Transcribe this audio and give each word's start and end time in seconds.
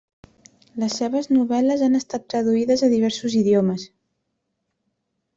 Les 0.83 0.93
seves 1.01 1.27
novel·les 1.33 1.83
han 1.87 1.97
estat 1.99 2.25
traduïdes 2.33 2.83
a 2.87 2.89
diversos 2.93 3.35
idiomes. 3.41 3.85